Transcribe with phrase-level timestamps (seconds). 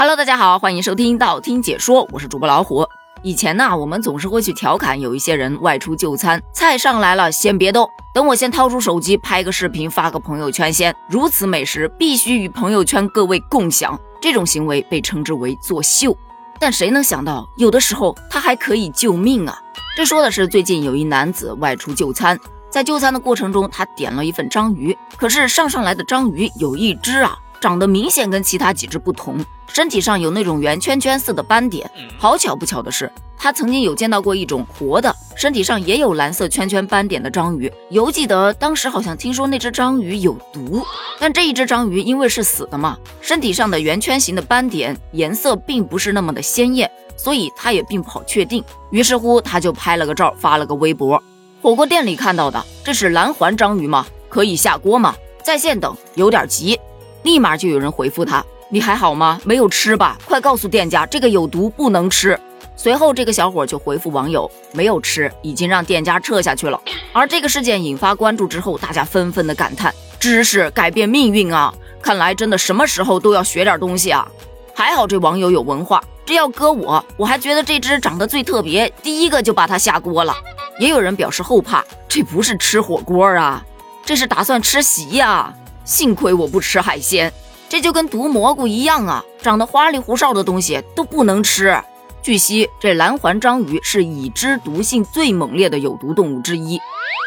[0.00, 2.86] Hello，大家好，欢迎收听道听解说，我是主播老虎。
[3.22, 10.96] 以前呢，我们总是会去调侃有一些人外出就餐，菜上来了先别动，等我先掏出手机拍个视频发个朋友圈先。
[11.06, 16.16] 如此美食必须与朋友圈各位共享，这种行为被称之为作秀。
[16.58, 19.54] 但谁能想到，有的时候它还可以救命啊！
[19.94, 22.40] 这说的是最近有一男子外出就餐，
[22.70, 27.38] 在就餐的过程中，他点了一份章鱼，可是上上来的章鱼有一只啊。
[27.60, 31.88] 长得明显跟其他几只不同，身体上有那种圆圈圈似的斑点。
[32.18, 37.70] 好巧不巧的是，他曾经有见到过一种活的，身体上也有蓝色圈圈斑点的章鱼。
[37.90, 40.84] 犹记得当时好像听说那只章鱼有毒，
[41.18, 48.64] 但这一只章鱼因为是死的嘛，身体上的圆圈形的斑点颜色并不是那么的鲜艳，所以他也并不好确定。
[48.90, 51.22] 于是乎，他就拍了个照，发了个微博。
[51.60, 54.06] 火锅店里看到的，这是蓝环章鱼吗？
[54.30, 55.14] 可以下锅吗？
[55.44, 56.78] 在线等，有点急。
[57.22, 59.40] 立马就有人回复他：“你还好吗？
[59.44, 60.16] 没有吃吧？
[60.24, 62.38] 快告诉店家，这个有毒，不能吃。”
[62.76, 66.80] 随后，这个小伙就回复网友：“没有吃，已经让店家撤下去了。”
[67.12, 71.74] 而这个事件引发关注之后，大家纷纷的感叹：“知识改变命运啊！
[72.00, 74.26] 看来真的什么时候都要学点东西啊！”
[74.74, 80.34] 还好这网友有文化，这要搁我，我还觉得这只长得最特别，第一个就把它下锅了。
[80.78, 83.62] 也有人表示后怕：“这不是吃火锅啊，
[84.06, 85.52] 这是打算吃席呀！”
[85.84, 87.32] 幸亏我不吃海鲜，
[87.68, 89.24] 这就跟毒蘑菇一样啊！
[89.42, 91.76] 长得花里胡哨的东西都不能吃。
[92.22, 96.78] 据悉，这蓝环章鱼是已知毒性最猛烈的有毒动物之一。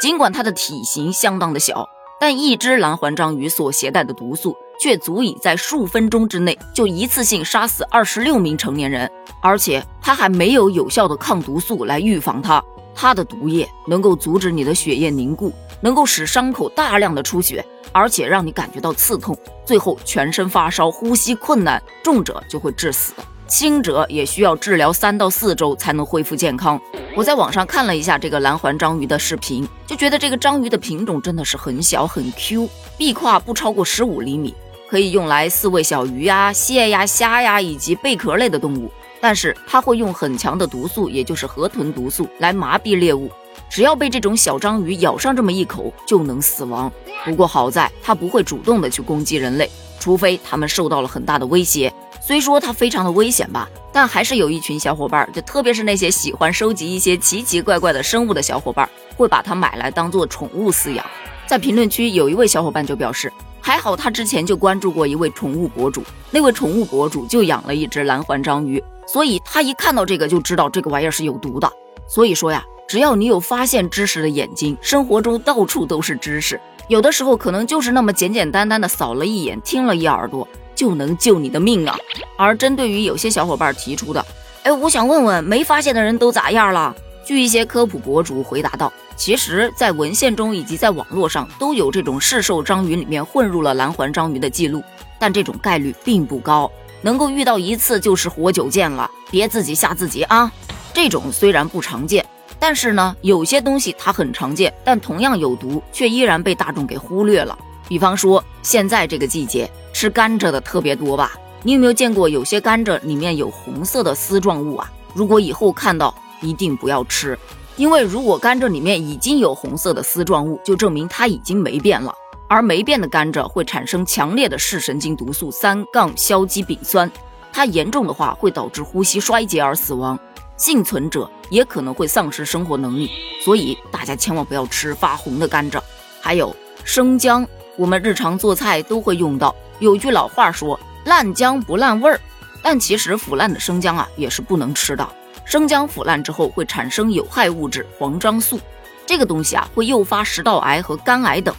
[0.02, 1.88] 尽管它的体型相当的小，
[2.20, 9.10] 但一只蓝环章鱼所携带的毒素却足以在数分钟之内就一次性杀死二十六名成年人，
[9.42, 12.64] 而且它还没有有效的抗毒素来预防它。
[12.94, 17.66] 它的毒液能够阻止你的血液凝固，能够使伤口大量的出血。
[17.94, 23.14] 而且让你感觉到刺痛，最后全身发烧、呼吸困难，重者就会致死，
[23.48, 26.80] 轻者也需要治疗三到四周才能恢复健康。
[27.16, 32.68] 我在网上看了一下这个蓝环章鱼的视频，就觉得这个章鱼的品种真的是很小很 Q，
[32.98, 34.56] 臂胯不超过十五厘米，
[34.90, 38.92] 可以用来饲喂小鱼呀、蟹呀、虾呀以及贝壳类的动物。
[39.22, 43.32] 但是它会用很强的毒素，也就是河豚毒素来麻痹猎物。
[43.70, 46.92] 只要被这种小章鱼咬上这么一口，就能死亡。
[47.26, 49.70] 不过好在它不会主动的去攻击人类，
[50.00, 51.92] 除非它们受到了很大的威胁。
[52.22, 61.06] 虽说它非常的危险吧，但还是有一群小伙伴，就特别是那些喜欢收集一些奇奇怪怪的生物的小伙伴，会把它买来当做宠物饲养。
[61.48, 71.72] 在评论区有一位小伙伴就表示，还好他之前就关注过一位宠物博主，那位宠物博主就养了一只蓝环章鱼，所以他一看到这个就知道这个玩意儿是有毒的。
[72.08, 72.64] 所以说呀。
[72.88, 76.60] 只要你有发现知识的眼睛，生活中到处都是知识。
[76.90, 81.98] 有的时候可能就是那么简简单单的扫了一眼，听了一耳朵，就能救你的命啊！
[82.38, 84.24] 而针对于有些小伙伴提出的，
[84.64, 86.94] 哎，我想问问，没发现的人都咋样了？
[87.26, 94.84] 据一些科普博主回答道，其实，在文献中以及在网络上都有这种市售章鱼里面混入了蓝环章鱼的记录，
[95.18, 96.70] 但这种概率并不高，
[97.02, 100.52] 能够遇到一次就是活久见了，别自己吓自己啊！
[100.94, 102.26] 这种虽然不常见。
[102.66, 107.60] 但是呢，有些东西它很常见，但同样有毒，却依然被大众给忽略了。
[107.90, 111.34] 比方说，现在这个季节吃甘蔗的特别多吧？
[111.62, 114.90] 你有没有见过有些甘蔗里面有红色的丝状物啊？
[115.14, 117.38] 如果以后看到，一定不要吃，
[117.76, 122.16] 因为如果甘蔗里面已经有红色的丝状物，就证明它已经霉变了。
[122.48, 127.12] 而霉变的甘蔗会产生强烈的视神经毒素三杠硝基丙酸，
[127.52, 130.18] 它严重的话会导致呼吸衰竭而死亡。
[130.64, 133.12] 幸存者也可能会丧失生活能力，
[133.44, 135.78] 所以大家千万不要吃发红的甘蔗。
[136.22, 139.54] 还有生姜，我们日常做菜都会用到。
[139.80, 142.18] 有句老话说“烂姜不烂味儿”，
[142.64, 145.06] 但其实腐烂的生姜啊也是不能吃的。
[145.44, 148.58] 生姜腐烂之后会产生有害物质黄樟素，
[149.06, 151.54] 这个东西啊会诱发食道癌和肝癌等。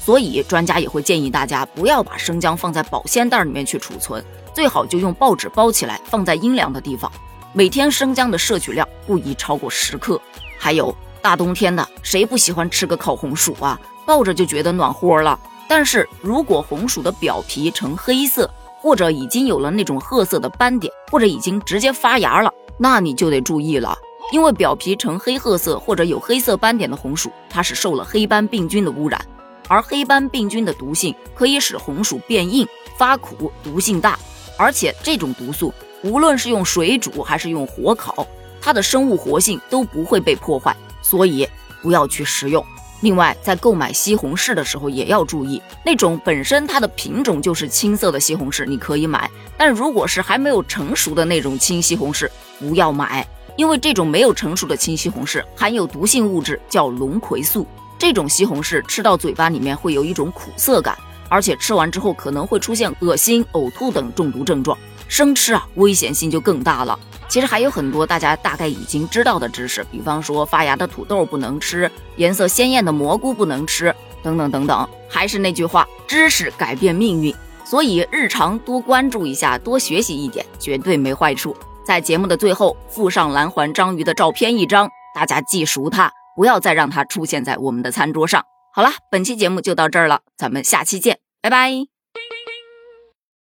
[0.00, 7.12] 所以专家也会建议大家不要把生姜放在保鲜袋里面去储存，最好就用报纸包起来放在阴凉的地方。
[7.52, 10.20] 每天生姜的摄取量不宜超过十克。
[10.58, 13.78] 还有大冬天的，谁不喜欢吃个烤红薯啊？
[14.06, 15.38] 抱着就觉得暖和了。
[15.68, 18.50] 但是如果红薯的表皮呈黑色，
[18.80, 23.96] 或者已经有了那种褐色的斑点，或者已经直接发芽了，那你就得注意了。
[24.30, 29.20] 因为表皮呈黑褐色或者有黑色斑点的红薯，它是受了黑斑病菌的污染，
[29.68, 32.66] 而黑斑病菌的毒性可以使红薯变硬、
[32.96, 34.18] 发苦、毒性大，
[34.58, 35.72] 而且这种毒素。
[36.02, 38.26] 无论是用水煮还是用火烤，
[38.60, 41.48] 它的生物活性都不会被破坏，所以
[41.82, 42.64] 不要去食用。
[43.00, 52.28] 另外，在购买西红柿的时候也要注意，那种本身它的品种就是青色的西红柿你可以买，但如果是还没有成熟的那种青西红柿，
[52.58, 53.24] 不要买，
[53.54, 57.64] 因为这种没有成熟的青西红柿含有毒性物质叫龙葵素，
[57.96, 60.98] 这种西红柿吃到嘴巴里面会有一种苦涩感，
[61.28, 64.76] 而且吃完之后可能会出现恶心、呕吐等中毒症状。
[65.18, 66.96] 生吃啊，危险性就更大了。
[67.28, 73.92] 其实还有很多大家大概已经知道的知识，比方说发芽的土豆不能吃，颜色鲜艳的蘑菇不能吃，
[74.22, 74.88] 等等等等。
[75.08, 77.34] 还是那句话，知识改变命运，
[77.64, 81.56] 所以日常多关注一下，多学习一点，绝对没坏处。
[81.84, 88.44] 在节目的最后附上蓝环章鱼的照片一张，大家记熟它，不要再让它出现在我们的餐桌上。
[88.72, 91.97] 好了，本期节目就到这儿了，咱们下期见，拜拜。